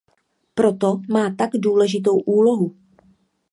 Proto 0.53 1.01
má 1.09 1.29
tak 1.37 1.49
důležitou 1.53 2.17
úlohu. 2.19 2.75